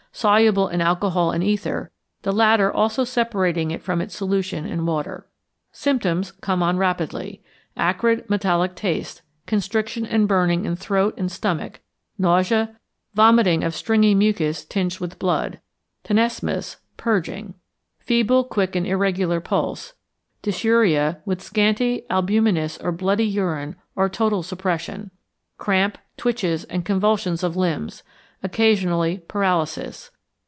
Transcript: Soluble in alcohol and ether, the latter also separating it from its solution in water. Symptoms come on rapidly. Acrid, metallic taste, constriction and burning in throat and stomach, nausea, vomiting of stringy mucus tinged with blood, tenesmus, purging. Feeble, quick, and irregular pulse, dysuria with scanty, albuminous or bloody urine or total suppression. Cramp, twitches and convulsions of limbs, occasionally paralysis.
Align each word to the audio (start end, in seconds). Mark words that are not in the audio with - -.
Soluble 0.13 0.67
in 0.67 0.81
alcohol 0.81 1.31
and 1.31 1.41
ether, 1.41 1.89
the 2.23 2.33
latter 2.33 2.69
also 2.69 3.05
separating 3.05 3.71
it 3.71 3.81
from 3.81 4.01
its 4.01 4.13
solution 4.13 4.65
in 4.65 4.85
water. 4.85 5.25
Symptoms 5.71 6.33
come 6.41 6.61
on 6.61 6.75
rapidly. 6.75 7.41
Acrid, 7.77 8.29
metallic 8.29 8.75
taste, 8.75 9.21
constriction 9.45 10.05
and 10.05 10.27
burning 10.27 10.65
in 10.65 10.75
throat 10.75 11.13
and 11.17 11.31
stomach, 11.31 11.79
nausea, 12.17 12.75
vomiting 13.13 13.63
of 13.63 13.73
stringy 13.73 14.13
mucus 14.13 14.65
tinged 14.65 14.99
with 14.99 15.17
blood, 15.17 15.61
tenesmus, 16.03 16.75
purging. 16.97 17.53
Feeble, 17.99 18.43
quick, 18.43 18.75
and 18.75 18.85
irregular 18.85 19.39
pulse, 19.39 19.93
dysuria 20.41 21.21
with 21.23 21.41
scanty, 21.41 22.03
albuminous 22.09 22.77
or 22.79 22.91
bloody 22.91 23.25
urine 23.25 23.77
or 23.95 24.09
total 24.09 24.43
suppression. 24.43 25.09
Cramp, 25.57 25.97
twitches 26.17 26.65
and 26.65 26.83
convulsions 26.83 27.43
of 27.43 27.55
limbs, 27.55 28.03
occasionally 28.43 29.19
paralysis. 29.27 30.09